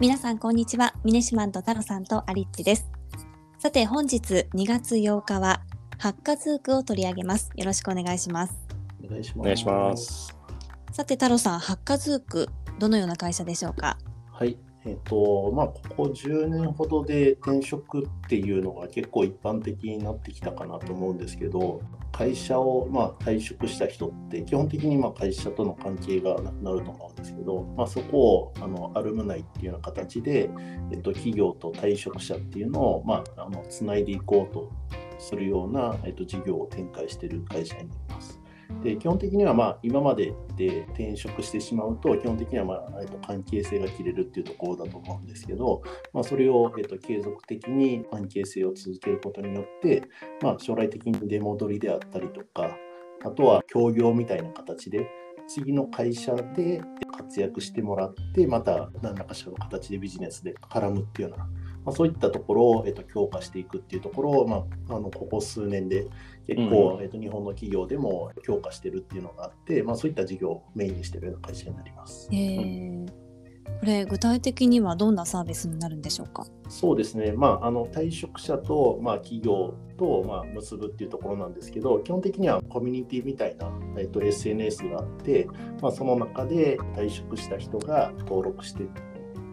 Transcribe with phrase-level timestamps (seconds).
[0.00, 2.90] 皆さんこんにちはミネシマンと太郎さんとアリッチです
[3.58, 5.60] さて本日2月8日は
[5.98, 8.54] ハッカズークを取り上げますよろしくお願いします
[9.04, 9.40] お願いします。
[9.40, 10.34] お願いします。
[10.92, 13.98] さて太郎さんハッカズークどのような会社でしょうか？
[14.32, 14.56] はい。
[14.86, 21.82] えっ、と、まあ、ここ10年ほどで転職っていうのが結構一般的になってきたかなと思うんですけど、
[22.12, 30.50] 会社をまあ退職した人って基本的にま会社との関係がなくなると思うんですけど、まあ、そこをあのアルムナイっていうような形で、
[30.90, 34.70] えっと、企業と退職者っていうのをまああのつないでいこうと
[35.18, 37.90] するような、えっと、事業を展開してる会社に。
[38.82, 50.02] で基本的にはまあ今までで転職してしまうと基本的にはまあえっと関係性が切れるっていうところだと思うんですけど、まあ、それをえっと継続的に関係性を続けることによって、
[50.42, 52.76] まあ、将来的に出戻りであったりとか
[53.24, 55.06] あとは協業みたいな形で
[55.48, 56.80] 次の会社で
[57.16, 61.48] 活躍してもらってまた何らかしらの形でビジネスで絡むっていうような、
[61.84, 66.08] まあ、そういったところを、えっと、強化していくっていうところを、まあ、あのここ数年で
[66.46, 72.28] 結構、えっと、日本の企業でも強化してるっていうのがあって、まあ、そういった事業をメインにしてるような会社になります。
[72.32, 76.44] えー、これ具体的にはどんなサービスになるんでしょうか？
[76.68, 85.48] そうですね、まあ、あの退職者と、まあ、企業と、まあ、結ぶっていうところなんですけど、基本的にはコミュニティみたいな、えっと、SNS があって、
[85.80, 88.84] まあ、その中で退職した人が登録して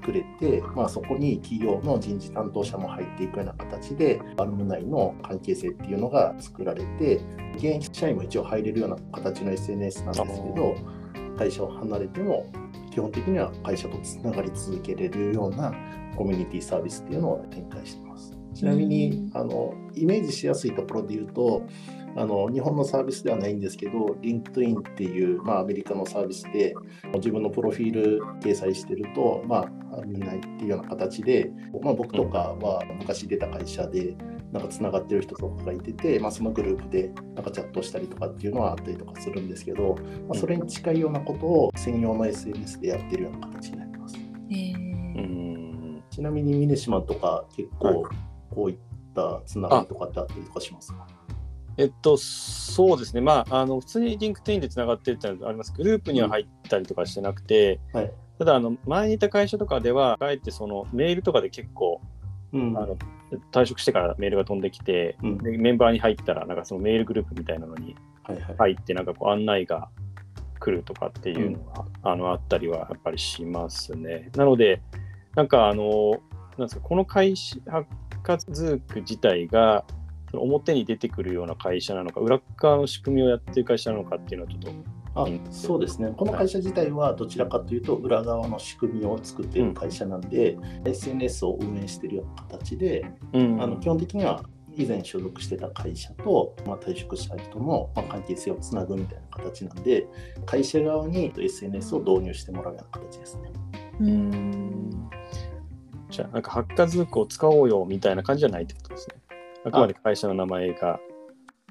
[0.07, 7.19] くれて、まあ、そこに企業の人事担当者も入っていくような形で、アルム内の関係性っていうのが作られて、
[7.55, 10.75] 現役社員も一応入れるような形の SNS なんですけど、
[11.37, 12.49] 会社を離れても、
[12.91, 15.73] 基本的には会社とつながり続けれるような
[16.15, 18.37] コミュニティサービスっていうのを展開しています。
[18.53, 21.61] ちなみにあのイメージしやすいところで言うと
[22.17, 26.73] あの日本のサービスではないんですけど LinkedIn っていう、まあ、アメリカのサービスで
[27.13, 31.51] 自分のプロフィール掲載してると、まあ、みんなっていうような形で、
[31.83, 34.17] まあ、僕とかは昔出た会社で
[34.51, 39.95] なんかつながってる人とかがいてて、まあ、そのグループでなんかチャットしたりとかっていうのはあったりとかするんですけど、
[40.27, 44.15] まあ、それに近いようなことを専用の SNS でやってるような形になります。
[44.49, 46.03] えーうん。
[46.09, 48.07] ちなみにミネシマンとか結構
[48.49, 48.77] こういっ
[49.13, 51.05] たつながりとかってあったりとかしますか？
[51.77, 53.21] えっと、そうですね。
[53.21, 55.73] まあ、あの、普通に LinkedIn でつながってるってのはあります。
[55.73, 58.11] グループには入ったりとかしてなくて、はい。
[58.39, 62.01] ただ、あの、前にいた会社とかでは、あえてそのメールとかで結構、
[62.53, 62.97] うんあの、
[63.51, 67.95] 退職してからメールが飛んできて、うんでメンバーに入ったら、なんかそのメールグループみたいなのに。
[68.57, 69.89] 入って、なんかこう案内が
[70.59, 74.29] 来るとかっていうのが、あのあったりはやっぱりしますね。
[74.35, 74.81] なので、
[75.35, 76.19] なんかあの、
[76.57, 77.85] なんですか、この会社、ハッ
[78.23, 79.85] カズーク自体が、
[80.31, 86.13] その表に出てくるような会社なのか、裏側の仕組みをやってる会社なのかっていうのはちょっと、あそうですね。
[86.15, 94.43] この会社自体はどちらかというと裏側の仕組みを作っている会社なんで、SNS を運営しているような形で、うんあの基本的には
[94.75, 100.07] 以前所属してた会社と、まあ、退職した人の、まあ、関係性をつなぐみたいな形なんで、
[100.45, 103.51] 会社側に SNS を導入してもらうような形ですね。
[103.99, 105.09] うーん
[106.09, 109.15] じゃあ、なんかハッカズークを使おうよみたいな感じじゃないってことですね。
[109.65, 110.99] あくまで会社の名前が。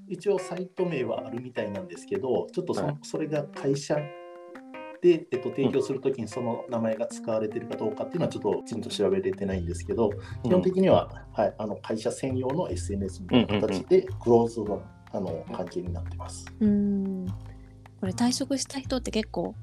[0.09, 3.97] 一応サイト名はあるみたいなんですけど、ちょっとそ,、はいそれが会社
[5.03, 10.11] で、えっと、提供するときにその名前が使われてるかどうかっていうのはちょっときちんと調べれてないんですけど、
[10.45, 14.83] 基本的には、はい、あの会社専用の SNS みたいな形でクローズの
[15.13, 16.47] あの関係になってます。
[16.61, 17.27] うーん
[18.01, 19.55] これ退職した人って結構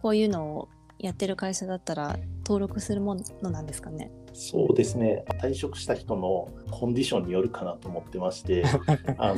[0.00, 0.68] こういうのを
[0.98, 4.10] やってる会社だったら登録するものなんですかね。
[4.32, 5.24] そうですね。
[5.40, 8.64] 退職した人のコンディションによるかなと思ってまして
[9.18, 9.34] あの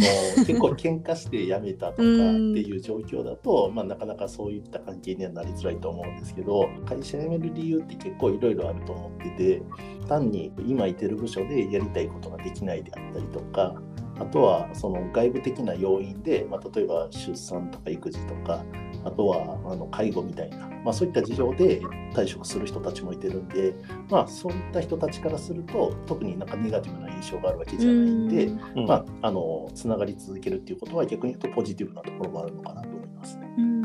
[0.46, 9.62] 結構喧嘩して辞めたとかっていう状況だと、まあ、なかなかそういった関係にはなりづらいと思うんですけど会社辞める理由って結構いろいろあると思ってて
[10.08, 13.74] 単に今いてる部署でやりたいことができないであったりとか
[14.18, 18.64] あとはその外部的な要因で、まあ、例えば出産とか育児とか
[19.04, 21.80] あとはあの介護みたいな、まあ、そういった事情で
[22.12, 23.74] 退職する人たちもいてるんで、
[24.08, 33.54] まあ、そういった人たちからすると特になんかネガティブな印象があるわけじゃないんで、うんまあ、あのつながり続けるっていうことは逆に言うとポジティブなところもあるのかなと思いますね。
[33.58, 33.84] うん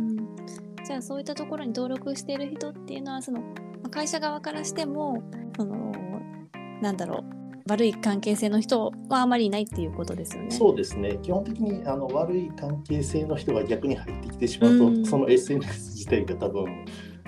[0.86, 3.46] じゃあそういったところに登録している人っていうのはそのま
[3.86, 5.22] あ会社側からしても
[5.56, 5.92] その
[6.82, 7.29] なんだろう
[7.70, 10.52] 悪い関係性の人はあまりいないっていうことですよね。
[10.52, 16.86] そうですね基本的にあの悪い関係性の人が逆に入ってきてしまうと、うんその SNS 自体が多分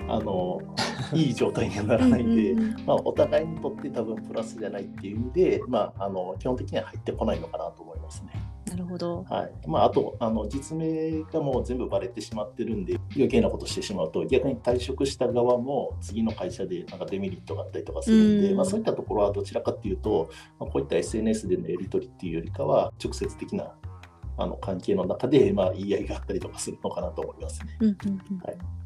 [0.08, 0.60] あの
[1.14, 2.54] いい状態にはならないんで。
[2.86, 8.51] まあ、お互いにとって多分プラスじゃないっていう意味で、まあ、あの基本的には入ってこないのかなと思いますね。
[8.72, 9.24] なるほど。
[9.28, 23.74] はいまあ、あとあの実名がもう全部バレてしまってるんで余計なことしてしまうと逆に退職した側も次の会社でなんかデメリットがあったりとかするんで、うんまあ、そういったところはどちらかっていうと、まあ、こういった SNS でのやり取りっていうよりかは直接的な
[24.38, 27.76] あの関係の中で、まあ、言い合いがあったりとかするのかなと思いますね。
[27.80, 27.96] うんうん
[28.30, 28.81] うんはい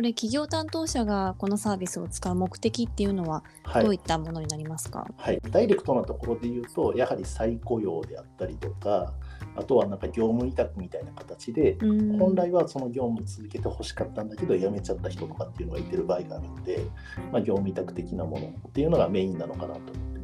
[0.00, 3.84] これ企業担当者がこのサービスを使う目的っていうのははい。
[3.84, 9.12] どういったものになりますか、はい、ダイレクトなところで言うと、やはり再雇用であったりとか、
[9.56, 12.18] あとはなんか業務委託みたいな形で、うん。
[12.18, 16.80] 本来はその業務続けてほしかったんだけど、辞めちゃった人とかっていうのがいてる場合があるので、
[17.30, 19.80] まあ、業務委託的なものっていうのがメインなのかなと。
[19.80, 20.19] 思って。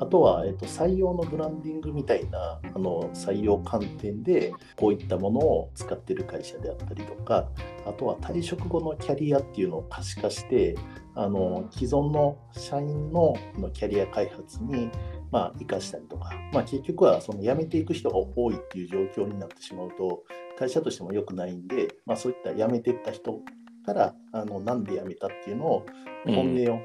[0.00, 7.48] あとは、えっと、採用のブランディングみたいなあの採用観点でこういったものを使ってる会社であったりとか
[7.86, 10.74] あとは退職後のキャリアっていうのを可視化して
[11.14, 13.34] あの既存の社員の
[13.74, 14.90] キャリア開発に
[15.30, 20.24] まあ、生かしたりとか、まあ、結局はその辞めていく人が多いっていう状況になってしまうと
[20.58, 23.40] 会社としても良くないんで、まあ、そういった辞めていった人
[23.86, 25.86] からあのなんで辞めたっていうのを
[26.26, 26.80] 本音を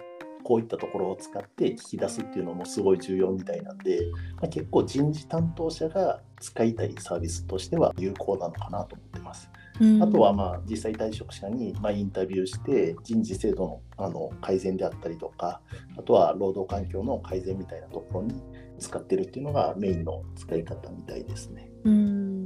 [0.45, 9.50] こういったところを使って聞き出すっていうのもすごい重要みたいなんで、まあ、結構人事担当者が使いたいサービスとしては有効なのかなと思ってます。
[9.81, 15.59] うんあとはまあ実際退職者にまあインタビューして人事制度のあの改善であったりとか
[15.97, 18.41] あとは労働環境の改善みたいなところに
[18.80, 21.69] 使ってるっていうのがメインの使い方みたいですね。
[21.83, 22.45] うん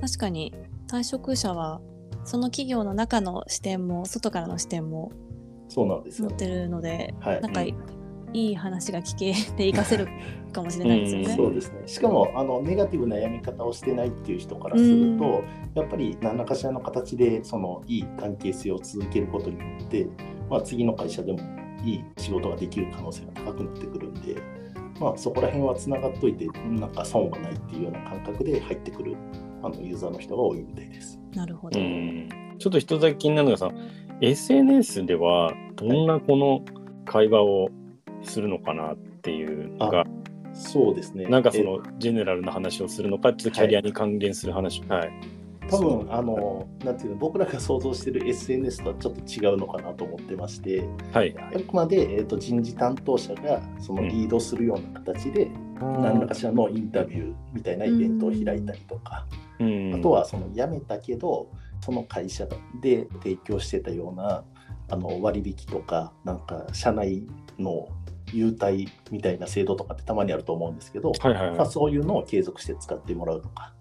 [0.00, 0.54] 確かに
[0.86, 1.80] 退職者は
[2.24, 5.10] その企業の中の視点も外からの視点も
[5.72, 7.40] そうなんですよ、持ってるので、はい。
[7.40, 8.36] なんかい,、うん。
[8.36, 10.08] いい話が聞けて活かせる
[10.52, 11.28] かもしれないですよね。
[11.36, 11.82] そうですね。
[11.86, 15.42] しかもあのネガティブな辞め方をしてないっていう人からすると、
[15.74, 20.06] やっぱり何らかしらの形でそのいい関係性を続けることによって、
[20.50, 21.38] まあ、次の会社でも
[21.82, 24.36] いい仕事ができる可能性が高くなってくるんで、
[25.00, 29.16] まあ、そこら辺はつながっといてなんか損がないっていうような感覚で入ってくる
[29.62, 31.18] あのユーザーの人が多いみたいです。
[31.34, 31.80] なるほど。
[31.80, 32.28] うん。
[32.58, 33.72] ちょっと一つだけ気になるのがさ
[34.22, 36.64] SNS ではどんなこの
[37.04, 37.70] 会話を
[38.22, 40.04] するのかなっていうのが、
[40.54, 41.26] そうですね。
[41.26, 44.80] なんかそのジェネラルな話をするのかちょっとキャリアに関連する話。
[44.82, 45.12] はい、
[45.68, 50.84] 多分あのなんていうの僕らが想像してる SNS とはちょっと違うのかなと思ってまして。
[51.12, 51.34] はい。
[51.36, 59.26] あくまで、えー、と人事担当者がそのリードするような形で、何らかしらのインタビューみたいなイベントを開いたりとか、
[59.58, 59.94] うん。
[59.96, 61.48] あとはその辞めたけど
[61.84, 62.46] その会社
[62.80, 64.44] で提供してたような
[64.88, 67.26] あの割引とかなんか社内
[67.58, 67.88] の
[68.32, 71.56] 優待みたいな制度とかってたまにあると思うんですけど、はいはいはい。
[71.56, 73.74] まあ、そういうのを継続して使ってもらうとか、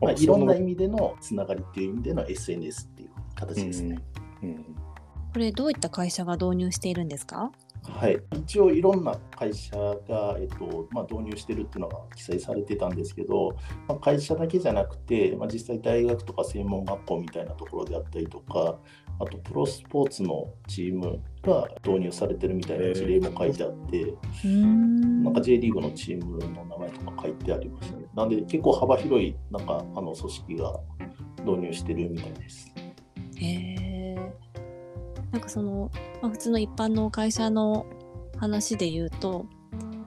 [0.00, 3.98] まあ、あいろんな意味でのつながりっていう意味での SNS っていう形ですね。
[4.42, 4.64] うん。
[5.32, 7.50] これどういった会社が導入しているんですか？
[7.90, 13.56] はい、一応いろんな会社が、えっとまあ、導入してるっていうのが記載されてたんですけど、
[13.88, 18.78] まあ、会社だけじゃなくて、まあ、実際大学とか専門学校みたいなところであったりとか
[19.20, 24.14] あとプロスポーツのチームが導入されてるみたいな事例も書いてあって、
[24.44, 28.04] うんなんか J リーグのチームの名前とか書いてありましたね。
[28.14, 30.80] なんで結構幅広いなんかあの組織が
[31.44, 32.72] 導入してるみたいです。
[33.36, 33.97] へえ
[35.32, 35.90] なんかその、
[36.22, 37.86] まあ、普通の一般の会社の
[38.36, 39.46] 話で言うと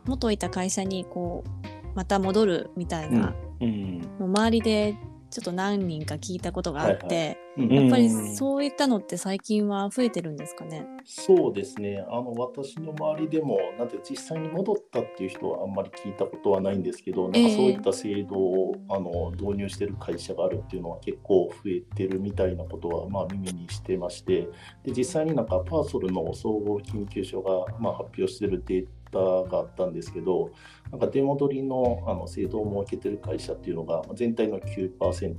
[0.06, 4.02] 元いた会社にこうまた戻るみたいな、うん。
[4.20, 4.98] もう周りで
[5.32, 10.86] ちょっと何人か聞いたことがあって、うんやっぱりうんそういったのって最近は増えてるんですかね？
[11.04, 24.48] そうですね、あの私の周りでも、なんて実際に戻ったっていう人はあんまり聞いたことはないんですけど、なんかそういった制度を、あの導入してる会社があるっていうのは結構増えてるみたいなことは、まあ、耳にしてまして、
[24.84, 30.52] で実際になんかパーソルの総合研究所が、まあ、発表してるデータがあったんですけど、
[30.92, 35.36] なんか出戻りのあの制度を設けてる会社っていうのがまあ全体の9%。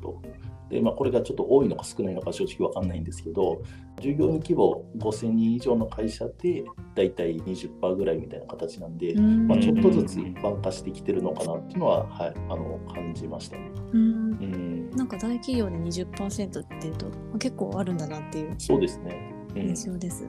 [0.73, 3.61] でまあ、これがちょっと多いのか少ないのか正直わかんないんですけど、
[4.01, 6.65] 従業員規模5000人以上の会社で
[6.95, 13.71] だいたい20%ぐらいみたいな形なんで、うんまあ、ちょっとずつ一般化してきてるのかなっていうのは、はい、あの感じましたね。
[13.93, 19.35] うんうんなんか大企業で20%っていうとまあ結構あるんだなっていうそうですね。
[19.55, 20.27] うん印象です。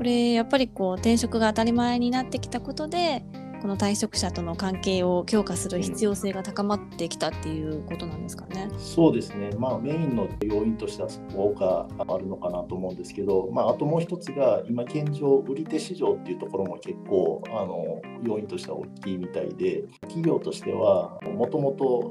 [0.00, 3.22] これやっぱりこう転職が当たり前になってきたことで
[3.60, 8.68] この退職者との関係を強化する必要性が高まってきたっていうことなんですかね。
[8.78, 22.10] そうですね、まあ、メインの要因としてはそこがあるのかなと思うんですけど、まあ、あともう一つが、今現状、売り手市場っていうところも結構あの要因としては大きいみたいで、企業としては、もともと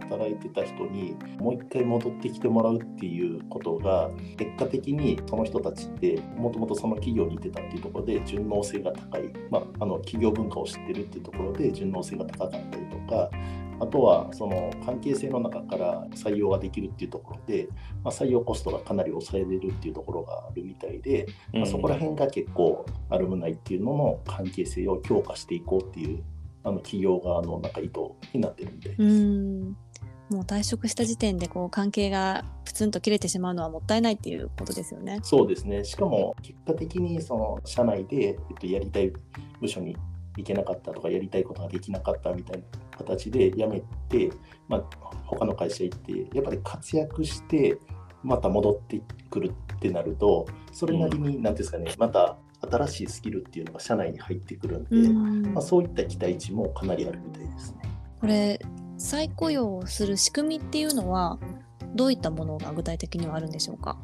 [0.00, 13.30] 働いてた人にもう一回戻ってきてもらうっていうことが、結果的にその人たちって、もともとその企業にいてたっていうところで順応性が高い、まあ、あの企業文化を知っててるっていうところで順応性が高かったりとか
[13.80, 17.68] あとはその関係性の中から採用ができるっていうところで、
[18.04, 26.22] まあ、採用コストがかなり抑えれるっていうところがあるみたいで、まあ、そこら辺が結構アルムナイっていうのの関係性を強化していこうっていう
[26.62, 28.00] あの企業側のなんか意図
[28.34, 29.02] になってるみたいです。
[29.02, 29.76] うん
[30.30, 35.18] もう退職した時点でこう関係がプツンと切れてしまうのはもったいないっていうことですよね。
[35.24, 35.82] そうですね。
[35.82, 39.12] しかも結果的にその社内で、えっと、やりたい
[39.60, 40.00] 部署に行
[40.44, 44.30] けなかったとかやりたいことができなかったみたいな形で辞めて、
[44.68, 44.82] まあ、
[45.26, 47.78] 他の会社行ってやっぱり活躍して
[48.22, 55.54] また戻ってくるってなるとそれなりに何ですかねまた新しいスキルっていうのが社内に入ってくるんで、うん。
[55.54, 57.80] まあ、そういった期待値もかなりあるみたいですね。
[58.20, 58.60] これ
[58.98, 61.38] 再雇用をする仕組みっていうのは
[61.94, 63.98] どういったものが具体的にはあるんでしょうか？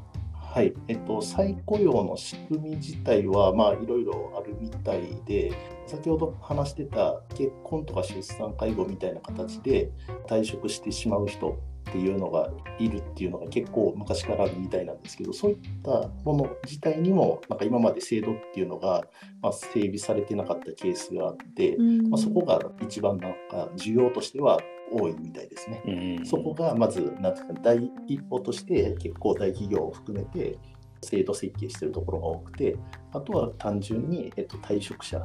[0.57, 5.53] はい、えっと、再雇用の仕組み自体は、まあ、いろいろあるみたいで、
[5.87, 9.91] 先ほど話してた結婚とか出産、介護みたいな形で
[10.27, 11.59] 退職してしまう人
[11.91, 19.05] っていうのがいるっていうのが結構昔からあるみたいなんですけど、そういったもの自体にも、なんか今まで制度っていうのが、
[19.43, 22.09] まあ、整備されてなかったケースがあって、うん。
[22.09, 24.59] まあ、そこが一番なんか需要としては
[24.93, 25.83] 多いみたいですね。
[26.21, 30.59] うんそこがまず、なんていうか、第一歩として、結構大企業を含めて、
[31.03, 32.77] 制度設計してるところが多くて、
[33.13, 35.19] あとは単純に、えっと、退職者、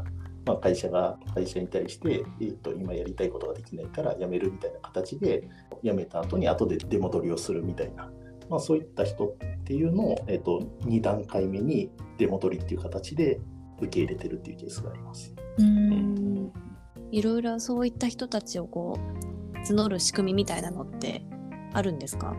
[0.46, 5.48] まあ、会社が会社に対して、えっと、今やりたいことができないから辞めるみたいな形で、
[5.84, 8.12] 辞めた後に後で出戻りをするみたいな、
[8.50, 13.40] まあ、そういった人っていうのを、えっと、2段階目に出戻りっていう形で
[13.78, 15.34] 受け入れてるっていうケースがあります。
[15.58, 16.52] うん
[17.12, 21.24] いろいろそういった人たちをこう募る仕組みみたいなのって
[21.74, 22.36] あるんですか？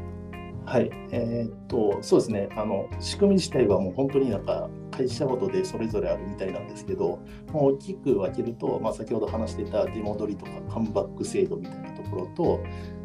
[0.64, 7.18] はい、えーっと、そうですね、あの仕組み自体はもう本当になんか会社ごとでそれぞれあるみたいなんですけど、
[7.52, 12.60] まあ大きく分けると、まあ、先ほど話してた出戻りとかカムバック制度みたいなところと、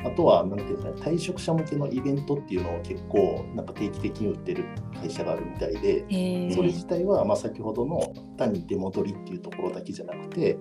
[0.06, 4.66] あとは、なんていうんですかね、退職者向けのイベントっていうのを結構なんか定期的に売ってる
[5.02, 10.60] 会社があるみたいで、へそれ自体はまあ先ほどの単に出戻りっていうところだけじゃなくて、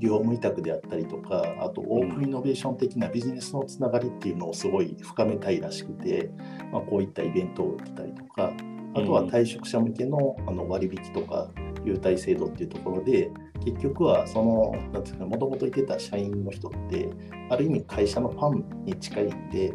[0.00, 6.30] 業務委託であったりとか、あとオープンイノベーション的なビジネスのつながりっていうのをすごい深めたいらしくて、
[6.72, 8.52] まあ、こういったイベントを受けたりとか、
[8.94, 11.50] あとは退職者向けのあの割引とか
[11.84, 13.30] 優待制度っていうところで、
[13.64, 17.08] 結局はその、なんていうか、もともといてた社員の人って、
[17.50, 19.72] ある意味会社のファンに近いんで、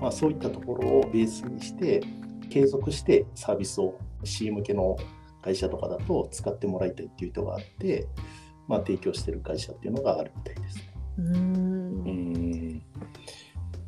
[0.00, 2.02] まあ、そういったところをベースにして、
[2.50, 4.96] 継続してサービスを C 向けの
[5.42, 8.06] 会社とかだと使ってもらいたいっていう人があって、
[8.68, 10.84] まあ、提供してる会社っていうのがあるみたいですね。
[11.18, 12.82] うんうん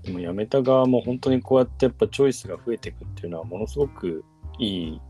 [0.03, 4.23] でも辞めた側も本当にこうやってやっぱチョイスが増えていくっていうのはものすごく
[4.59, 5.01] いい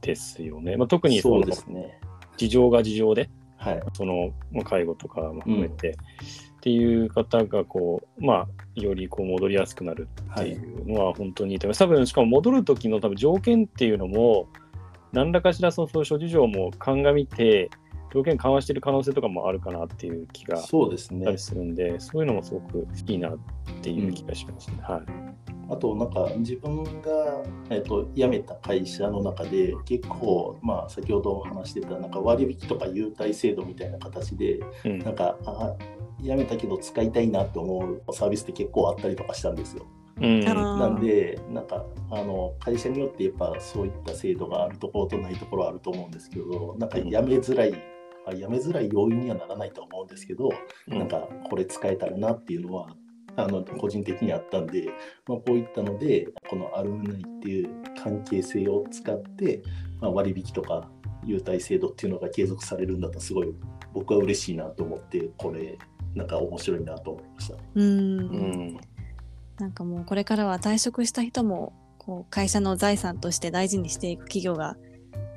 [0.00, 0.76] ですよね。
[0.76, 1.98] まあ、特にそそうのですね。
[2.36, 3.82] 事情が事情ではい。
[3.94, 11.78] そのまあ介護とかも含めて、っていう方がこうまあよりこう戻りやすくなるっていうのは本当にいいと思います。
[11.80, 14.48] 多分しかも戻る時の多分条件っていうのも
[15.12, 17.70] 何らかしらそのそういう諸事情も鑑みて
[18.16, 21.38] 条件緩和してる可能性とかもあるかなっていう気がそうですねたり。
[21.38, 23.38] するんで、そういうのもすごくいいなっ
[23.82, 24.78] ていう気がしますね。
[24.80, 25.02] はい。
[25.68, 35.74] あと、なんか自分が、えっと辞めた会社の中で、結構、まあ、先ほど話してたなんか割引とか優待制度みたいな形で、うんなんか、あ
[36.22, 39.84] 辞めたけど使いたいなと思うサービスって結構あったりとかしたんですよ。
[40.18, 47.74] うんなんで、なんかあの会社によってやっぱそういった制度があるところとないところあると思うんですけど、なんか辞めづらい、
[48.26, 50.50] あ辞めづらい要因にはならないと思うんですけど、
[50.88, 50.98] うん。
[50.98, 52.88] なんかこれ使えたらなっていうのは、
[53.36, 54.88] あの個人的にあったんで、
[55.26, 57.70] まあ、こういったので、このアルムナイっていう
[58.02, 59.62] 関係性を使って、
[60.00, 60.88] まあ、割引とか
[61.24, 63.54] 優待制度っていうのが継続されるんだったら、すごい
[63.92, 65.78] 僕は嬉しいなと思って、これ、
[66.14, 67.56] なんか面白いなと思いました。
[67.74, 67.84] うん。
[67.84, 68.80] うん。
[69.58, 74.76] なんかもうこれからは退職した人もこう会社の財産として大事にしていく企業が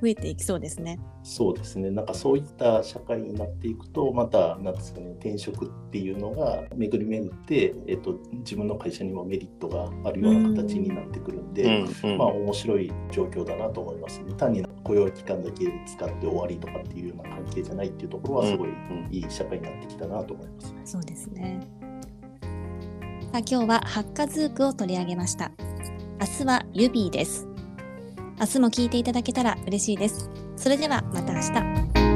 [0.02, 1.00] 増えていきそうですね。
[1.24, 14.34] そうですね、なんかそういった社会になっていくと、また、なんですかね、転職っていうのが巡り巡って、えっと、自分の会社にもメリットがあるような形になってくるんで、うんまあ、面白い状況だなと思いますね。
[14.36, 20.82] 単に雇用期間だけ使って終わりとかっていうような関係じゃないっていうところは、すごいうんいい社会になってきたなと思いますね。
[20.86, 21.60] そうですね。
[23.32, 25.52] さあ今日はハッカズークを取り上げました。
[26.20, 27.49] 明日はユビーです。
[28.40, 30.30] 明日も聞いていただけたら嬉しいです。
[30.56, 32.09] それではまた明日。